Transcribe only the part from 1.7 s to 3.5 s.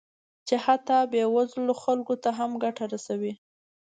خلکو ته هم ګټه رسوي